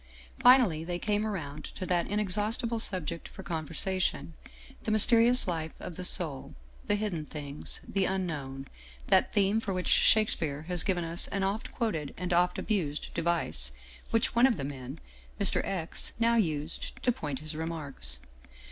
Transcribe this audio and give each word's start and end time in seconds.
Finally 0.39 0.83
they 0.83 0.97
came 0.97 1.27
around 1.27 1.63
to 1.63 1.85
that 1.85 2.07
in 2.07 2.19
exhaustible 2.19 2.79
subject 2.79 3.27
for 3.27 3.43
conversation, 3.43 4.33
the 4.81 4.89
mysterious 4.89 5.47
life 5.47 5.73
of 5.79 5.93
the 5.95 6.03
soul, 6.03 6.55
the 6.87 6.95
hidden 6.95 7.23
things, 7.23 7.81
the 7.87 8.05
Unknown, 8.05 8.67
that 9.09 9.31
theme 9.31 9.59
for 9.59 9.73
which 9.75 9.87
Shakespeare 9.87 10.63
has 10.63 10.81
given 10.81 11.03
us 11.03 11.27
an 11.27 11.43
oft 11.43 11.71
quoted 11.71 12.15
and 12.17 12.33
oft 12.33 12.57
abused 12.57 13.13
device, 13.13 13.73
which 14.09 14.33
one 14.35 14.47
of 14.47 14.57
the 14.57 14.63
men, 14.63 14.99
Mr. 15.39 15.63
X., 15.63 16.13
now 16.17 16.33
used 16.35 16.99
to 17.03 17.11
point 17.11 17.37
his 17.37 17.53
remarks. 17.53 18.17